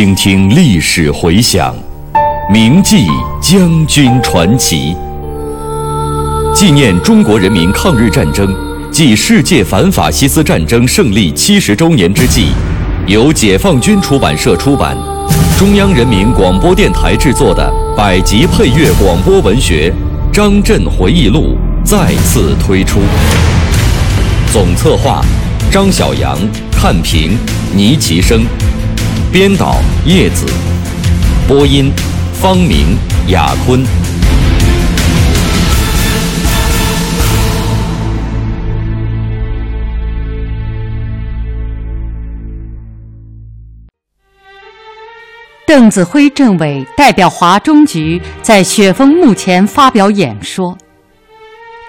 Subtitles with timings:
[0.00, 1.76] 倾听历史回响，
[2.50, 3.06] 铭记
[3.38, 4.96] 将军传奇。
[6.54, 8.48] 纪念中国人民抗日战争
[8.90, 12.46] 暨世界反法西斯战争胜利七十周年之际，
[13.06, 14.96] 由解放军出版社出版、
[15.58, 19.92] 中央人民广播电台制作的百集配乐广播文学
[20.34, 23.00] 《张震回忆录》再次推出。
[24.50, 25.22] 总策划：
[25.70, 26.38] 张晓阳、
[26.72, 27.36] 看评：
[27.76, 28.46] 倪其生。
[29.32, 30.44] 编导叶子，
[31.46, 31.92] 播音
[32.34, 33.80] 方明、雅坤。
[45.64, 50.76] 邓子恢政委代表华中局在雪峰墓前发表演说。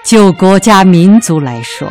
[0.04, 1.88] 就国家民族来说，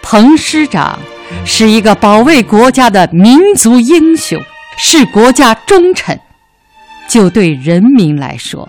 [0.00, 0.98] 彭师长
[1.44, 4.42] 是一个保卫国家的民族英雄。
[4.80, 6.18] 是国家忠臣，
[7.08, 8.68] 就对人民来说，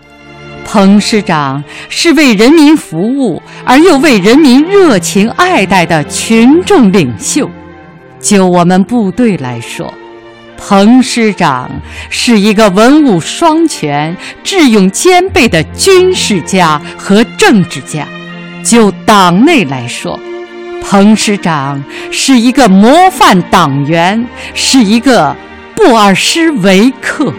[0.64, 7.48] 彭师长是为人民服务而又为人民热情爱戴的群众领袖；
[8.20, 9.94] 就我们部队来说，
[10.58, 11.70] 彭师长
[12.08, 18.04] 是一个文武双全、智勇兼备的军事家和政治家；
[18.64, 20.18] 就党内来说，
[20.82, 25.36] 彭师长是一个模范党员，是一个。
[25.82, 27.32] 布尔什维克。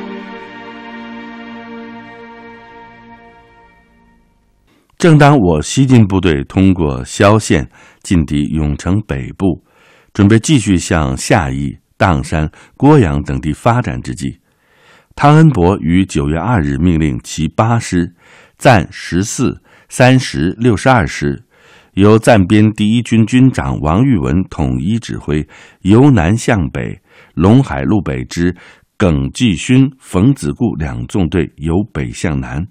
[4.97, 7.69] 正当我西进部队通过萧县
[8.01, 9.63] 进抵永城北部，
[10.11, 14.39] 准备继续向夏邑、砀山、郭阳等地发展之际，
[15.15, 18.15] 汤恩伯于九月二日命令其八师
[18.57, 21.43] 暂十四、三十、六十二师，
[21.93, 25.47] 由暂编第一军军长王玉文统一指挥，
[25.81, 27.00] 由南向北。
[27.35, 28.55] 陇海路北之
[28.97, 32.67] 耿继勋、冯子固两纵队由北向南，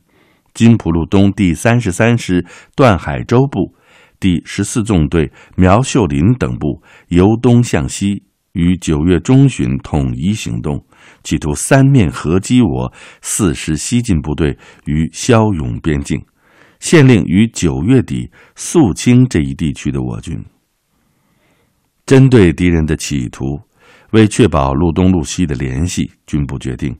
[0.55, 3.75] 金浦路东第三十三师段海洲部、
[4.21, 10.85] 第十四纵队苗秀林等部由东向西，于九月中旬统一行动，
[11.25, 12.93] 企图三面合击我
[13.23, 16.23] 四师西进部队于骁勇边境，
[16.79, 20.45] 县令于九月底肃清这一地区的我军。
[22.07, 23.61] 针对敌人的企图。
[24.13, 26.97] 为确保路东路西的联系，军部决定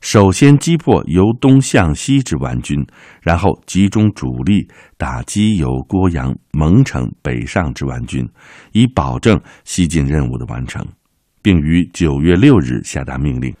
[0.00, 2.84] 首先击破由东向西之顽军，
[3.22, 8.28] 然后集中主力打击由郭阳、蒙城北上之顽军，
[8.72, 10.86] 以保证西进任务的完成，
[11.42, 13.54] 并于九月六日下达命令，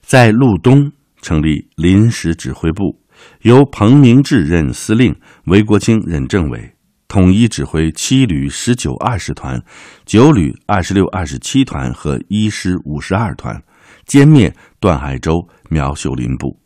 [0.00, 0.90] 在路东
[1.22, 3.00] 成立临时指挥部，
[3.42, 5.14] 由彭明志任司令，
[5.46, 6.73] 韦国清任政委。
[7.14, 9.62] 统一指挥七旅十九二十团、
[10.04, 13.62] 九旅二十六二十七团和一师五十二团，
[14.04, 16.58] 歼灭段海洲、苗秀林部。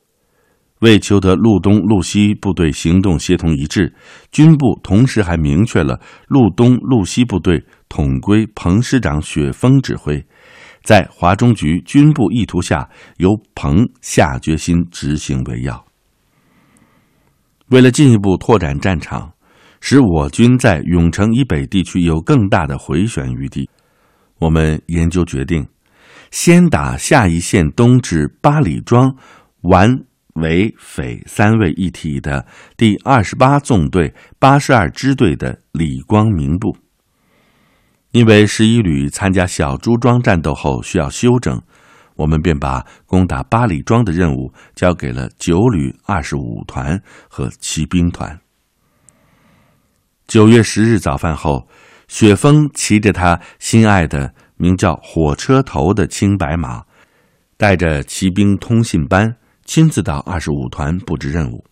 [0.81, 3.95] 为求得路东路西部队行动协同一致，
[4.33, 10.27] 军部同时还明确了路东路西部队统归彭师长雪峰指挥。
[10.83, 12.89] 在华中局军部意图下，
[13.19, 15.85] 由彭下决心执行为要。
[17.67, 19.31] 为了进一步拓展战场。
[19.81, 23.69] 使我军在永城以北地区有更大的回旋余地。
[24.39, 25.67] 我们研究决定，
[26.31, 29.15] 先打下一线东至八里庄、
[29.63, 32.47] 皖、伪、匪三位一体的
[32.77, 36.77] 第二十八纵队八十二支队的李光明部。
[38.13, 41.61] 因为十一旅参加小朱庄战斗后需要休整，
[42.17, 48.41] 我们便把攻打八里庄的任务交给了九旅二十五团和骑兵团。
[50.29, 51.67] 九月十日早饭后，
[52.07, 56.83] 雪峰骑着他心爱的名叫“火车头”的青白马，
[57.57, 61.65] 带着骑兵通信班，亲自到二十五团布置任务。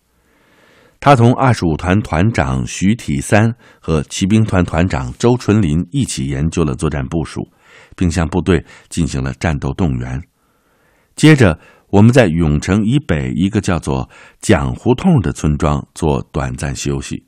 [0.98, 7.46] 他同二十五团团长徐体三和骑兵团团长周纯林一起研究了作战部署，
[7.94, 10.18] 并向部队进行了战斗动员。
[11.14, 11.58] 接着，
[11.90, 14.08] 我们在永城以北一个叫做
[14.40, 17.22] 蒋胡同的村庄做短暂休息。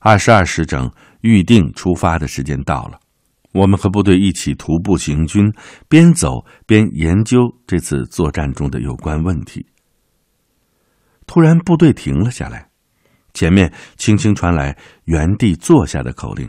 [0.00, 0.90] 二十二时整，
[1.22, 2.98] 预定出发的时间到了。
[3.52, 5.52] 我们和部队一起徒步行军，
[5.88, 9.66] 边走边研究这次作战中的有关问题。
[11.26, 12.68] 突然，部队停了下来，
[13.34, 16.48] 前面轻轻传来“原地坐下”的口令。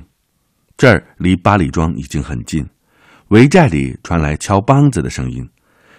[0.77, 2.65] 这儿离八里庄已经很近，
[3.29, 5.49] 围寨里传来敲梆子的声音。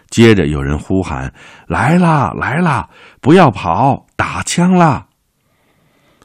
[0.08, 1.32] 接着有人呼喊
[1.68, 2.88] ：“来啦，来啦！
[3.20, 5.06] 不要跑，打枪啦！”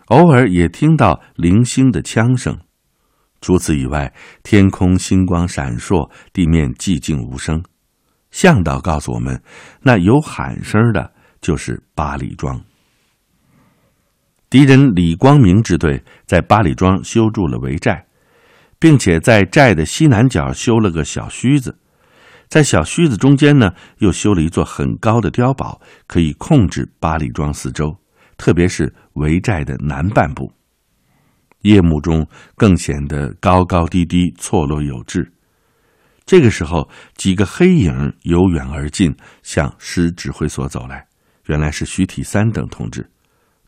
[0.08, 2.60] 偶尔也听到零星的枪声，
[3.42, 4.14] 除此以外，
[4.44, 7.64] 天空星光闪烁，地面寂静无声。
[8.30, 9.42] 向导告诉我们，
[9.82, 11.12] 那有喊声的
[11.42, 12.62] 就是八里庄。
[14.50, 18.06] 敌人李光明支队在八里庄修筑了围寨，
[18.78, 21.78] 并且在寨的西南角修了个小须子，
[22.48, 27.98] 在小须子中间呢，又修了一座很高的碉堡，可以控制八里庄四周，
[28.38, 30.50] 特别是围寨的南半部。
[31.62, 32.26] 夜幕中
[32.56, 35.30] 更显得高高低低、错落有致。
[36.26, 41.08] 这个时候，几个黑影由远而近，向师指挥所走来，
[41.46, 43.10] 原来是徐体三等同志。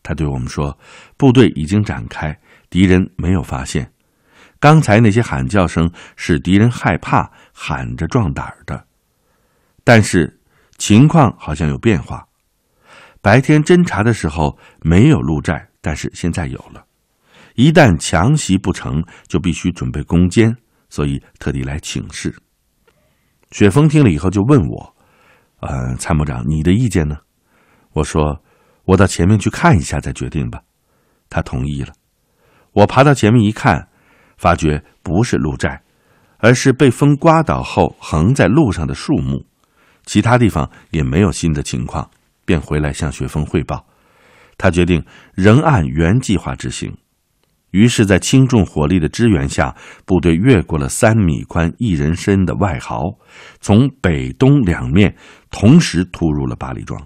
[0.03, 0.77] 他对我们说
[1.17, 2.39] ：“部队已经展开，
[2.69, 3.91] 敌人没有发现。
[4.59, 8.85] 刚才那些喊叫声是敌人害怕，喊着壮胆的。
[9.83, 10.39] 但是
[10.77, 12.26] 情况好像有变化。
[13.27, 16.85] 白天侦查的时候没有鹿寨，但是现在有了。
[17.55, 20.55] 一旦强袭不成就必须准备攻坚，
[20.87, 22.33] 所以特地来请示。”
[23.51, 24.95] 雪峰听了以后就问我
[25.59, 27.17] ：“呃，参谋长，你的意见呢？”
[27.91, 28.41] 我说。
[28.85, 30.61] 我到前面去看一下，再决定吧。
[31.29, 31.91] 他同意了。
[32.71, 33.89] 我爬到前面一看，
[34.37, 35.83] 发觉不是鹿寨，
[36.37, 39.45] 而是被风刮倒后横在路上的树木。
[40.05, 42.09] 其他地方也没有新的情况，
[42.47, 43.85] 便回来向雪峰汇报。
[44.57, 45.05] 他决定
[45.35, 46.91] 仍按原计划执行。
[47.71, 53.19] 于是，在轻重火力的支援下，部队越过了三米宽、一人深的外壕，
[53.59, 55.15] 从北东两面
[55.51, 56.99] 同时突入了八里庄。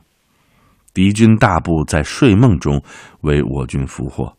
[0.94, 2.82] 敌军大部在睡梦中
[3.22, 4.38] 为我军俘获，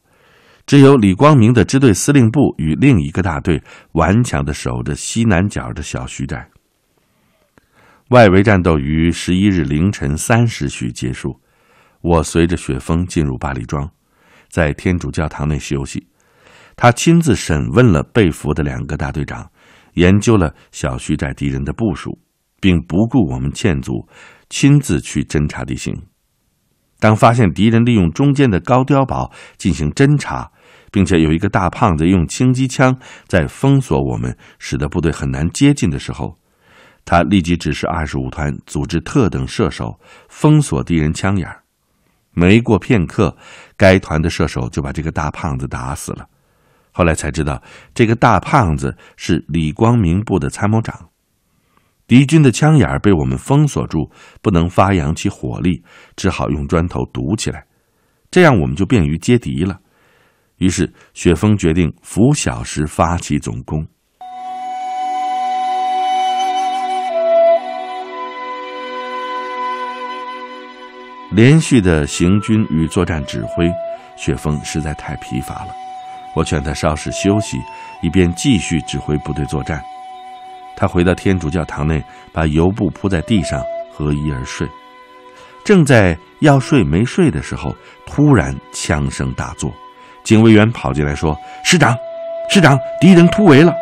[0.64, 3.60] 只有李光明的支队司令部与另一个大队
[3.92, 6.48] 顽强的守着西南角的小徐寨。
[8.08, 11.40] 外围战斗于十一日凌晨三时许结束，
[12.02, 13.88] 我随着雪峰进入八里庄，
[14.50, 16.06] 在天主教堂内休息。
[16.76, 19.50] 他亲自审问了被俘的两个大队长，
[19.94, 22.18] 研究了小徐寨敌人的部署，
[22.60, 24.06] 并不顾我们劝阻，
[24.50, 25.94] 亲自去侦察地形。
[26.98, 30.50] 当发现敌人利用中间的高碉堡进行侦察，
[30.90, 32.96] 并且有一个大胖子用轻机枪
[33.26, 36.38] 在封锁我们，使得部队很难接近的时候，
[37.04, 41.62] 他立即指示二十五团组织特等射手封锁敌人枪眼儿
[42.30, 43.36] 没过片刻，
[43.76, 46.26] 该团的射手就把这个大胖子打死了。
[46.90, 47.62] 后来才知道，
[47.94, 51.10] 这个大胖子是李光明部的参谋长。
[52.06, 54.10] 敌军的枪眼儿被我们封锁住，
[54.42, 55.82] 不能发扬其火力，
[56.16, 57.66] 只好用砖头堵起来，
[58.30, 59.78] 这样我们就便于接敌了。
[60.56, 63.86] 于是雪峰决定拂晓时发起总攻。
[71.34, 73.70] 连续的行军与作战指挥，
[74.16, 75.68] 雪峰实在太疲乏了。
[76.34, 77.56] 我劝他稍事休息，
[78.02, 79.82] 以便继续指挥部队作战。
[80.76, 82.02] 他回到天主教堂内，
[82.32, 84.68] 把油布铺在地上，合衣而睡。
[85.64, 87.74] 正在要睡没睡的时候，
[88.04, 89.72] 突然枪声大作，
[90.24, 91.34] 警卫员跑进来说
[91.64, 91.96] ：“师长，
[92.50, 93.72] 师长，敌人突围了！”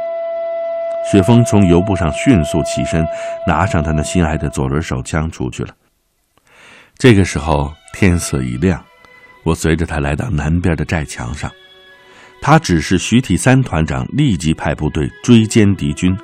[1.10, 3.04] 雪峰从油布上迅速起身，
[3.44, 5.74] 拿上他那心爱的左轮手枪出去了。
[7.00, 8.78] 这个时候天色已亮，
[9.42, 11.50] 我随着他来到南边的寨墙上，
[12.42, 16.14] 他指示徐体三团长立即派部队追歼敌军。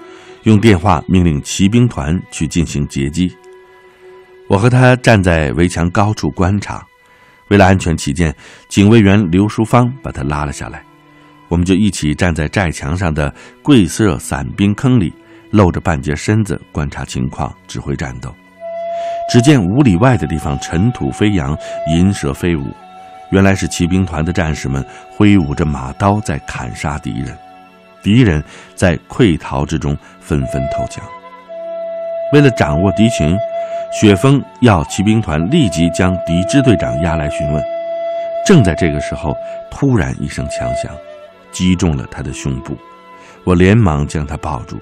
[0.42, 3.34] 用电话命令骑兵团去进行截击。
[4.48, 6.86] 我和他站在围墙高处观察，
[7.48, 8.36] 为了安全起见，
[8.68, 10.84] 警卫员刘淑芳把他拉了下来。
[11.48, 15.10] 我们就一起站在寨墙上的贵色散兵坑里，
[15.52, 18.32] 露着半截身子观察情况，指挥战斗。
[19.28, 21.56] 只见五里外的地方尘土飞扬，
[21.88, 22.70] 银蛇飞舞，
[23.30, 27.36] 原来是骑兵团的战士们挥舞着马刀在砍杀敌人。
[28.02, 28.42] 敌人
[28.76, 31.04] 在溃逃之中纷纷投降。
[32.32, 33.36] 为了掌握敌情，
[33.92, 37.62] 雪峰要骑兵团立即将敌支队长押来询问。
[38.46, 39.36] 正在这个时候，
[39.70, 40.92] 突然一声枪响，
[41.50, 42.76] 击中了他的胸部。
[43.42, 44.78] 我连忙将他抱住，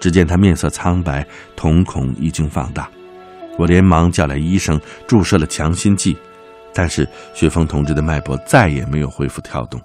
[0.00, 2.88] 只见他面色苍白，瞳孔已经放大。
[3.58, 6.16] 我连忙叫来医生，注射了强心剂，
[6.74, 9.80] 但是雪峰同志的脉搏再也没有恢复跳动。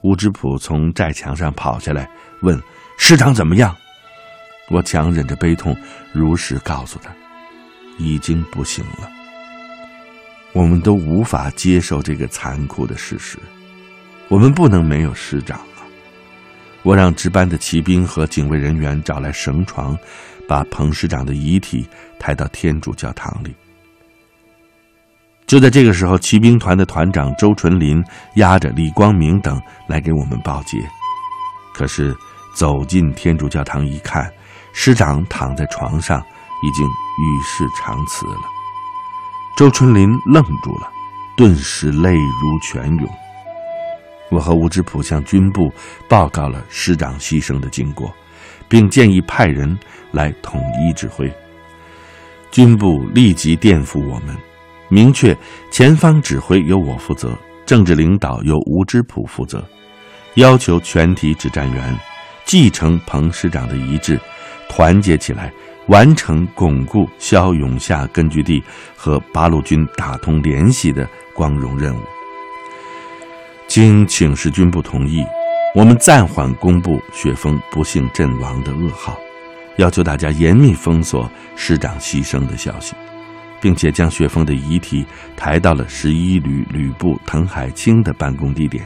[0.00, 2.08] 吴知普从寨墙上跑下来，
[2.40, 2.60] 问
[2.98, 3.76] ：“师长怎么样？”
[4.70, 5.76] 我强忍着悲痛，
[6.12, 7.10] 如实告诉他
[7.98, 9.10] ：“已经不行了。”
[10.52, 13.38] 我们都无法接受这个残酷的事实，
[14.28, 15.86] 我们不能没有师长啊！
[16.82, 19.96] 我让值班的骑兵和警卫人员找来绳床，
[20.48, 21.86] 把彭师长的遗体
[22.20, 23.52] 抬到天主教堂里。
[25.46, 28.00] 就在这个时候，骑兵团的团长周纯林
[28.36, 30.78] 押着李光明等来给我们报捷。
[31.74, 32.16] 可是
[32.54, 34.32] 走进天主教堂一看，
[34.72, 36.20] 师长躺在床上，
[36.62, 38.42] 已经与世长辞了。
[39.56, 40.88] 周春林愣住了，
[41.36, 43.08] 顿时泪如泉涌。
[44.30, 45.72] 我和吴志普向军部
[46.08, 48.14] 报告了师长牺牲的经过，
[48.68, 49.76] 并建议派人
[50.12, 51.28] 来统一指挥。
[52.50, 54.36] 军部立即电复我们，
[54.88, 55.36] 明确
[55.70, 57.32] 前方指挥由我负责，
[57.64, 59.64] 政治领导由吴之普负责，
[60.34, 61.98] 要求全体指战员
[62.44, 64.18] 继承彭师长的遗志，
[64.68, 65.52] 团结起来，
[65.86, 68.62] 完成巩固骁永下根据地
[68.96, 72.00] 和八路军打通联系的光荣任务。
[73.68, 75.24] 经请示军部同意，
[75.76, 79.16] 我们暂缓公布雪峰不幸阵亡的噩耗，
[79.76, 82.94] 要求大家严密封锁师长牺牲的消息，
[83.60, 85.04] 并且将雪峰的遗体
[85.36, 88.84] 抬到了十一旅旅部滕海清的办公地点。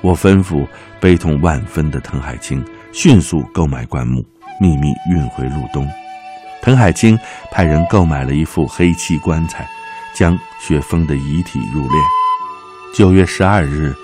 [0.00, 0.66] 我吩咐
[1.00, 4.24] 悲痛万分的滕海清迅速购买棺木，
[4.60, 5.88] 秘密运回入东。
[6.62, 7.18] 滕海清
[7.50, 9.68] 派人购买了一副黑漆棺材，
[10.14, 11.94] 将雪峰的遗体入殓。
[12.94, 13.94] 九月十二日，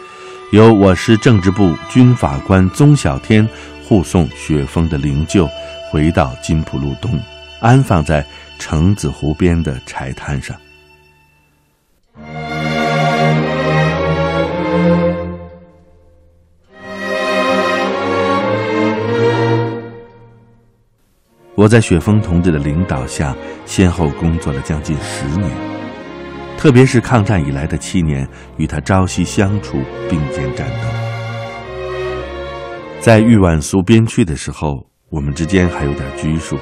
[0.53, 3.47] 由我师政治部军法官宗小天
[3.85, 5.49] 护送雪峰的灵柩
[5.97, 7.11] 回到金浦路东，
[7.59, 8.23] 安放在
[8.59, 10.55] 橙子湖边的柴滩上。
[21.55, 23.35] 我在雪峰同志的领导下，
[23.65, 25.51] 先后工作了将近十年。
[26.59, 29.79] 特别是抗战以来的七年，与他朝夕相处，
[30.11, 30.89] 并肩战斗。
[33.01, 36.59] 在豫皖苏边区的时候，我们之间还有点拘束，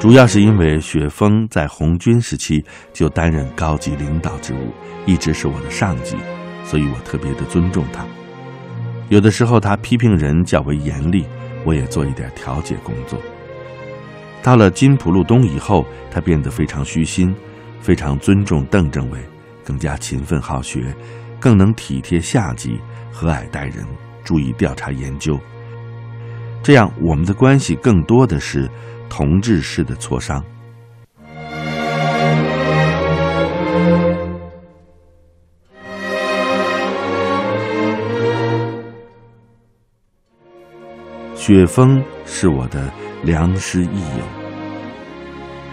[0.00, 4.72] 主要是因为雪峰在红军时期就担任高级领导职务，
[5.06, 6.16] 一直是我的上级，
[6.64, 8.04] 所以我特别的尊重他。
[9.08, 11.24] 有的时候他批评人较为严厉，
[11.64, 13.20] 我也做一点调解工作。
[14.42, 17.34] 到了金浦路东以后，他变得非常虚心。
[17.80, 19.18] 非常尊重邓政委，
[19.64, 20.94] 更加勤奋好学，
[21.38, 22.78] 更能体贴下级，
[23.10, 23.86] 和蔼待人，
[24.22, 25.40] 注意调查研究。
[26.62, 28.70] 这样，我们的关系更多的是
[29.08, 30.44] 同志式的磋商。
[41.34, 42.92] 雪峰是我的
[43.24, 44.24] 良师益友。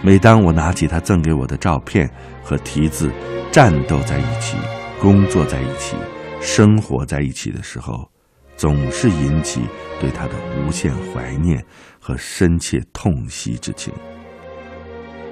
[0.02, 2.10] 每当我拿起他赠给我的照片
[2.42, 3.12] 和题字
[3.52, 4.56] “战斗在一起，
[4.98, 5.96] 工作在一起，
[6.40, 8.08] 生活在一起”的时候，
[8.58, 9.62] 总是引起
[10.00, 11.64] 对他的无限怀念
[12.00, 13.94] 和深切痛惜之情。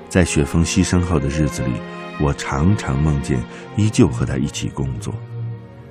[0.09, 1.73] 在雪峰牺牲后的日子里，
[2.21, 3.43] 我常常梦见
[3.77, 5.13] 依旧和他一起工作。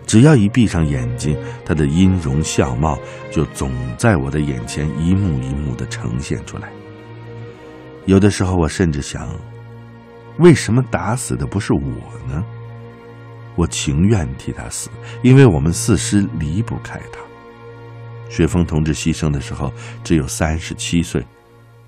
[0.08, 2.98] 只要一闭上眼睛，他的音容笑貌
[3.30, 6.72] 就总在我的眼前一幕一幕的呈现出来。
[8.06, 9.28] 有的时候，我甚至想，
[10.38, 11.82] 为什么打死的不是我
[12.30, 12.42] 呢？
[13.58, 14.90] 我情愿替他死，
[15.22, 17.25] 因为我们四师离不开他。
[18.30, 19.72] 雪峰同志牺牲的时候
[20.04, 21.26] 只有三十七岁，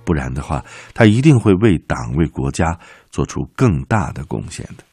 [0.04, 0.64] 不然的话，
[0.94, 2.78] 他一定会为党为国家
[3.10, 4.84] 做出更大的贡献的。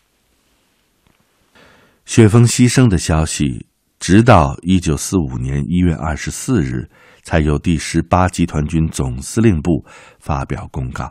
[2.05, 3.67] 雪峰牺牲的消息，
[3.99, 6.89] 直到一九四五年一月二十四日。
[7.27, 9.83] 才由第十八集团军总司令部
[10.21, 11.11] 发表公告。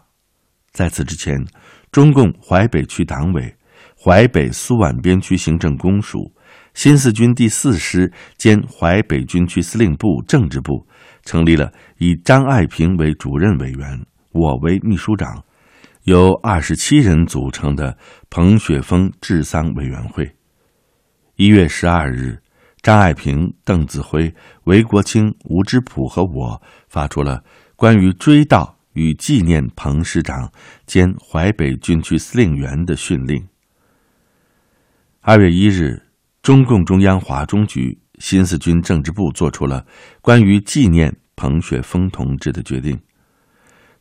[0.71, 1.43] 在此之前，
[1.91, 3.51] 中共淮北区党委、
[3.99, 6.31] 淮北苏皖边区行政公署、
[6.73, 10.87] 新四军第四师兼淮北军区司令部政治部
[11.23, 15.43] 成立了以张爱萍为主任委员、我为秘书长，
[16.03, 17.97] 由二十七人组成的
[18.29, 20.35] 彭雪枫治丧委员会。
[21.35, 22.39] 一月十二日。
[22.81, 27.41] 张爱萍、邓子恢、韦国清、吴之普和我发出了
[27.77, 30.51] 关于追悼与纪念彭师长
[30.85, 33.47] 兼淮北军区司令员的训令。
[35.21, 36.01] 二月一日，
[36.43, 39.85] 中共中央华中局新四军政治部作出了
[40.19, 42.99] 关于纪念彭雪枫同志的决定，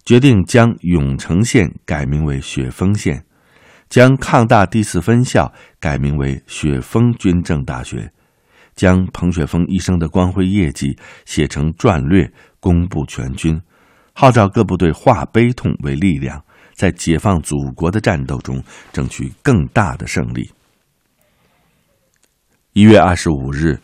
[0.05, 3.25] 决定将永城县改名为雪峰县，
[3.89, 8.13] 将抗大第四分校改名为雪峰军政大学。
[8.75, 13.61] 将彭雪枫一生的光辉业绩写成传略，公布全军，
[14.15, 16.43] 号召各部队化悲痛为力量，
[16.75, 18.61] 在解放祖国的战斗中
[18.93, 20.51] 争取更大的胜利。
[22.75, 23.79] 一月二十五日，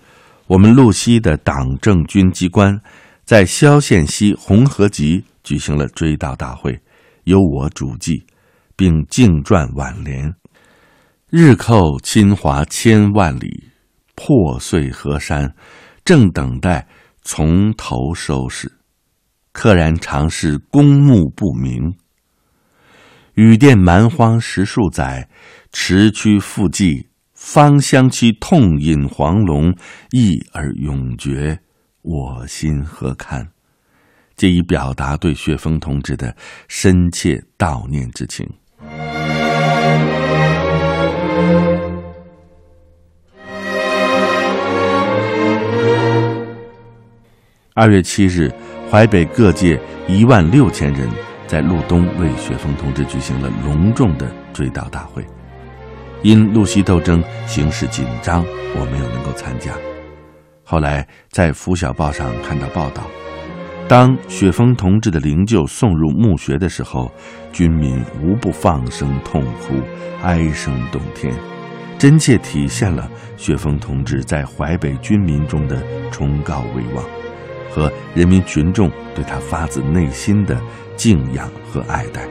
[0.47, 2.81] 我们路西的党政军机关
[3.27, 6.81] 在萧县西红河集举行了追悼大会，
[7.25, 8.25] 由我主祭，
[8.77, 10.33] 并敬撰挽联
[11.29, 13.69] ：“日寇侵华千万里。”
[14.17, 15.55] 破碎河山，
[16.03, 16.89] 正等待
[17.21, 18.73] 从头收拾。
[19.53, 21.95] 溘然长是公墓不明，
[23.35, 25.29] 雨电蛮荒十数载，
[25.73, 27.08] 池曲复寂，
[27.41, 29.73] 芳香期痛饮黄龙，
[30.11, 31.57] 忆而永绝，
[32.03, 33.47] 我心何堪？
[34.35, 38.45] 借以表达对雪峰同志的深切悼念之情。
[47.73, 48.53] 二月七日，
[48.91, 51.09] 淮北各界一万六千人
[51.47, 55.25] 在路东为雪峰同志举行了隆重的追悼大会。
[56.23, 58.45] 因路西斗争形势紧张，
[58.75, 59.73] 我没有能够参加。
[60.65, 63.03] 后来在《拂晓报》上看到报道，
[63.89, 67.11] 当雪峰同志的灵柩送入墓穴的时候，
[67.53, 69.75] 军民无不放声痛哭，
[70.23, 71.35] 哀声动天，
[71.99, 77.05] 真切体现了雪峰同志在淮北军民中的崇高威望。
[77.71, 80.59] 和人民群众对他发自内心的
[80.97, 82.23] 敬仰和爱戴。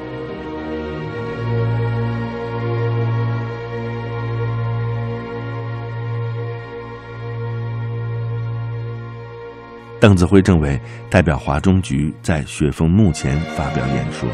[9.99, 14.29] 邓子恢政委代表华中局在雪峰墓前发表演说。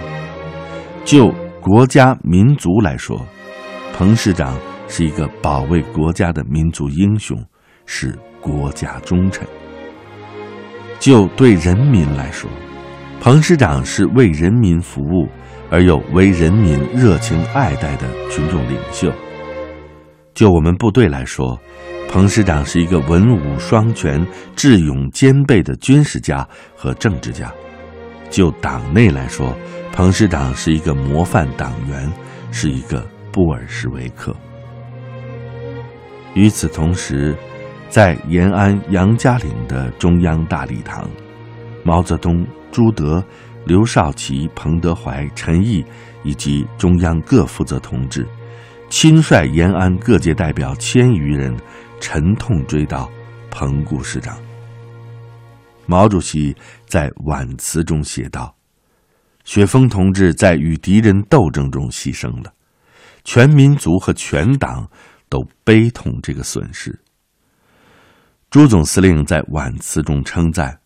[1.05, 3.25] 就国家民族来说，
[3.93, 7.37] 彭师长是一个保卫国家的民族英雄，
[7.85, 9.47] 是国家忠臣。
[10.99, 12.49] 就对人民来说，
[13.21, 15.27] 彭师长是为人民服务
[15.69, 19.11] 而又为人民热情爱戴的群众领袖。
[20.33, 21.59] 就我们部队来说，
[22.13, 24.23] 彭师长是一个文武双全、
[24.55, 27.51] 智勇兼备的军事家和政治家。
[28.29, 29.57] 就党内来说，
[29.91, 32.07] 彭师长是一个模范党员，
[32.51, 34.31] 是一个布尔什维克。
[36.35, 37.35] 与此同时，
[37.89, 41.09] 在延安杨家岭的中央大礼堂，
[41.83, 43.25] 毛泽东、朱德、
[43.65, 45.83] 刘少奇、彭德怀、陈毅
[46.21, 48.23] 以及中央各负责同志，
[48.87, 51.51] 亲率延安各界代表千余人，
[52.03, 53.09] 沉痛追悼
[53.49, 54.37] 彭顾师长。
[55.85, 56.53] 毛主席
[56.85, 58.53] 在挽词中写道
[59.45, 62.51] ：“雪峰同志在与敌人斗争中牺牲了，
[63.23, 64.85] 全民族和全党
[65.29, 66.99] 都悲痛这个损失。”
[68.51, 70.77] 朱总司令在挽词中称赞，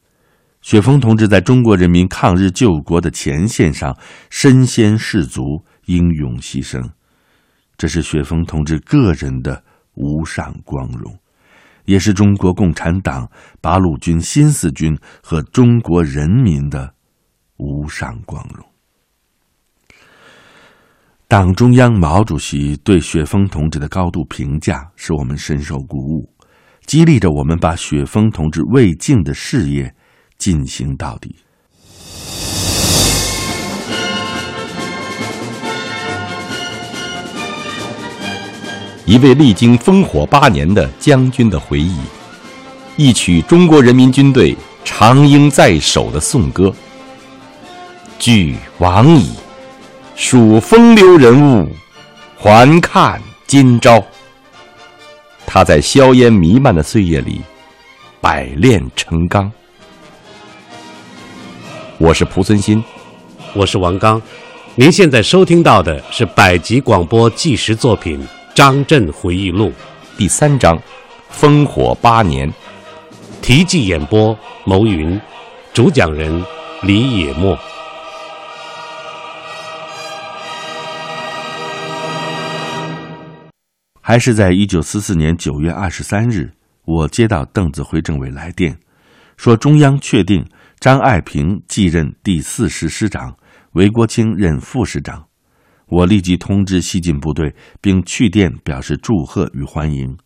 [0.61, 3.97] 雪峰同志在中国人民抗日救国的前线上
[4.29, 6.87] 身先士卒、英勇牺牲，
[7.75, 9.63] 这是雪峰同志个人的
[9.97, 11.13] 无上光荣，
[11.85, 13.29] 也是中国共产党、
[13.59, 16.93] 八路军新四军和中国人民的
[17.57, 18.65] 无上光荣。
[21.27, 26.31] 党中央毛主席对雪峰同志的高度评价，使我们深受鼓舞。
[26.85, 29.93] 激励着我们把雪峰同志未竟的事业
[30.37, 31.35] 进行到底。
[39.07, 41.95] 一位历经烽火八年的将军的回忆，
[42.97, 46.73] 一曲中国人民军队长缨在手的颂歌。
[48.19, 49.29] 俱往矣，
[50.13, 51.69] 数风流人物，
[52.37, 54.03] 还看今朝。
[55.45, 57.39] 他在硝烟弥漫的岁月里，
[58.19, 59.49] 百炼成钢。
[61.97, 62.83] 我是蒲存昕，
[63.53, 64.21] 我是王刚。
[64.75, 68.19] 您现在收听到的是百集广播纪实作品
[68.57, 69.69] 《张震回忆录》
[70.17, 70.75] 第三章
[71.31, 72.51] 《烽火八年》，
[73.39, 75.21] 题记演播：牟云，
[75.75, 76.43] 主讲人
[76.81, 77.55] 李野墨。
[84.01, 86.51] 还是在一九四四年九月二十三日，
[86.83, 88.75] 我接到邓子恢政委来电，
[89.37, 90.43] 说中央确定
[90.79, 93.37] 张爱萍继任第四师师长，
[93.73, 95.23] 韦国清任副师长。
[95.87, 100.17] 我立即通知西进部队，并去电表示祝贺与欢迎。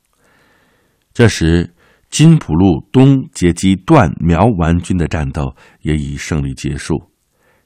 [1.13, 1.73] 这时，
[2.09, 7.11] 金浦路东截击段苗顽军的战斗也已胜利结束。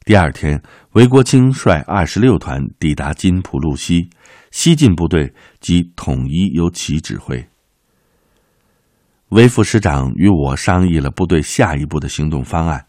[0.03, 4.09] 第二天，韦国清率二十六团抵达金浦路西。
[4.51, 7.45] 西进部队即统一由其指挥。
[9.29, 12.85] 韦副师长与我商议了部队下一步的行动方案。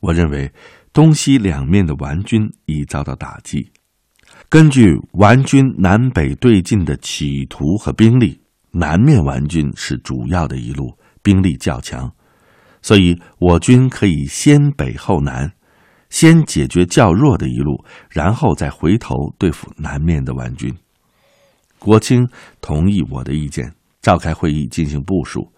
[0.00, 0.50] 我认为，
[0.94, 3.70] 东西两面的顽军已遭到打击。
[4.50, 8.36] 根据顽军南北对进的企图和兵力，
[8.72, 12.10] 南面顽军是主要的一路，兵力较强，
[12.82, 15.48] 所以我军可以先北后南，
[16.08, 20.74] 先解决较弱的一路，然后再回头对付南面的顽军。
[21.78, 22.28] 国清
[22.60, 25.48] 同意我的意见，召开会议进行部署，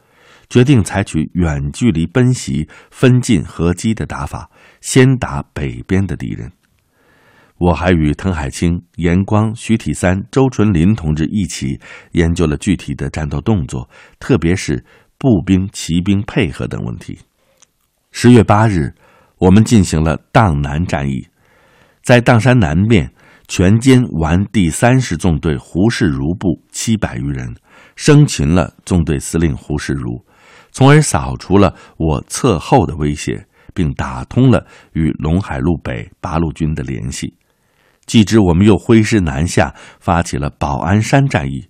[0.51, 4.51] 决定采取远距离奔袭、分进合击的打法，
[4.83, 6.53] 先打北边的敌人。
[7.65, 11.79] 我还与滕海清、严光、徐体三、周纯林同志一起
[12.11, 14.85] 研究了具体的战斗动作，特别是
[15.17, 17.17] 步兵、骑兵配合等问题。
[18.11, 18.93] 十月八日，
[19.39, 21.25] 我们进行了砀南战役，
[22.03, 23.09] 在砀山南面
[23.47, 27.55] 全歼完第三十纵队胡世如部七百余人，
[27.95, 30.21] 生擒了纵队司令胡世如，
[30.73, 37.33] 从而扫除了我侧后的威胁，并打通了与陇海路北八路军的联系。
[38.07, 41.69] 继之，我们又挥师南下，发起了保安山战役。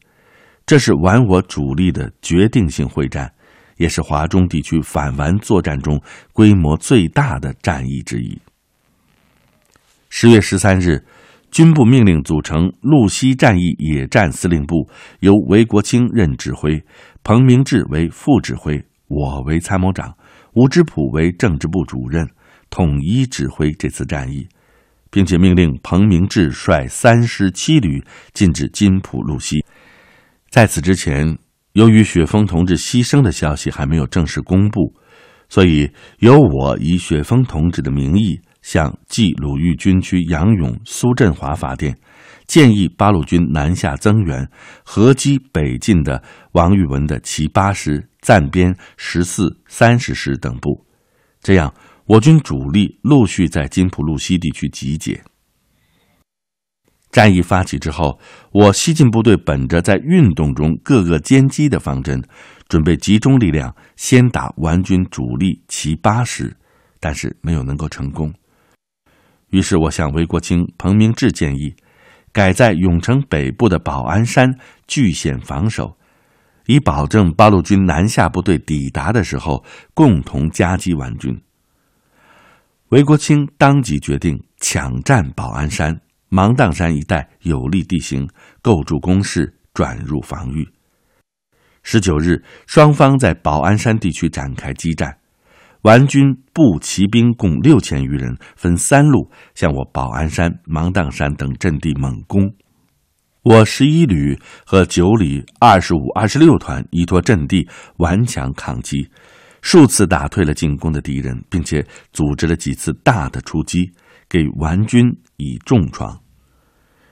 [0.65, 3.33] 这是完我主力的决定性会战，
[3.77, 6.01] 也是华中地区反顽作战中
[6.33, 8.41] 规模最大的战役之一。
[10.09, 11.05] 十月十三日，
[11.51, 14.89] 军部命令组成路西战役野战司令部，
[15.21, 16.83] 由韦国清任指挥，
[17.23, 20.15] 彭明志为副指挥，我为参谋长，
[20.55, 22.27] 吴之普为政治部主任，
[22.71, 24.47] 统一指挥这次战役。
[25.13, 29.65] 并且命令彭明志率三师七旅进至金浦路西。
[30.51, 31.39] 在此之前，
[31.75, 34.95] 由于雪峰同志牺牲的消息还没有正式公布，
[35.51, 41.95] 所以由我以雪峰同志的名义向冀鲁豫军区杨勇、苏振华发电，
[42.47, 44.49] 建议八路军南下增援，
[44.83, 46.23] 合击北进的
[46.53, 50.87] 王玉文的其八师、暂编十四、三十师等部，
[51.43, 51.75] 这样。
[52.07, 55.23] 我军主力陆续在金浦路西地区集结。
[57.11, 58.19] 战役发起之后，
[58.51, 62.23] 我西进部队本着在运动中各个歼击的方针，
[62.69, 66.57] 准备集中力量先打顽军主力其八师，
[66.99, 68.33] 但是没有能够成功。
[69.51, 71.75] 于是我向韦国清、彭明志建议，
[72.33, 75.99] 改在永城北部的保安山据险防守，
[76.67, 79.63] 以保证八路军南下部队抵达的时候
[79.93, 81.39] 共同夹击顽军。
[82.93, 88.29] 韦国清当即决定抢占保安山、芒砀山一带有利地形，
[88.61, 90.69] 构筑工事，转入防御。
[91.83, 95.17] 十九日，双方在保安山地区展开激战，
[95.85, 102.53] 顽军步骑兵共六千余人，分三路向我保安山、芒砀山等阵地猛攻。
[103.43, 109.09] 我十一旅和九旅二十五、二十六团依托阵地顽强抗击。
[109.63, 113.91] 数次打退了进攻的敌人，并且组织了几次大的出击，
[114.29, 115.07] 给顽军
[115.39, 116.21] 以重创。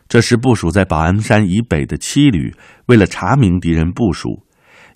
[0.08, 2.52] 这时，部署在保安山以北的七旅
[2.86, 4.44] 为了查明敌人部署，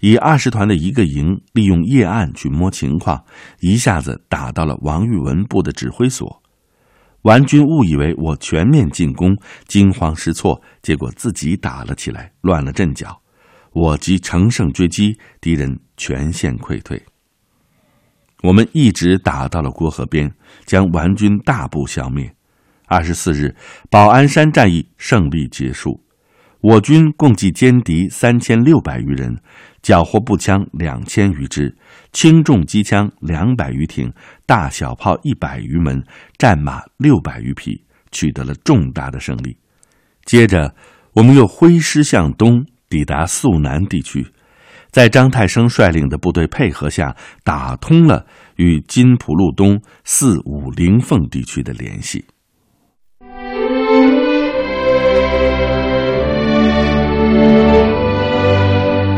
[0.01, 3.25] 以二十团的一个营利用夜暗去摸情况，
[3.61, 6.43] 一下子打到了王玉文部的指挥所。
[7.23, 9.35] 顽军误以为我全面进攻，
[9.69, 13.23] 惊慌失措，结果自己打了起来，乱了阵脚。
[13.73, 17.01] 我即乘胜追击，敌人全线溃退。
[18.45, 20.31] 我们一直打到了郭河边，
[20.67, 22.31] 将顽军大部消灭。
[22.87, 23.57] 二十四日，
[23.89, 25.99] 保安山战役胜利结束，
[26.61, 29.35] 我军共计歼敌三千六百余人，
[29.81, 31.75] 缴获步枪两千余支，
[32.13, 34.13] 轻重机枪两百余挺，
[34.45, 36.05] 大小炮一百余门，
[36.37, 39.57] 战马六百余匹，取得了重大的胜利。
[40.27, 40.75] 接着，
[41.15, 44.27] 我们又挥师向东，抵达肃南地区。
[44.95, 52.25] 在张太生率领的部队配合下，打通了与金浦路东四五零凤地区的联系。